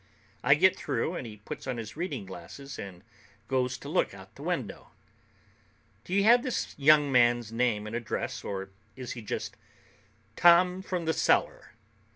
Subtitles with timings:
[0.43, 3.03] I get through, and he puts on his reading glasses and
[3.47, 4.87] goes to look out the window.
[6.05, 9.57] "Do you have this young man's name and address, or is he just
[10.35, 11.73] Tom from The Cellar?"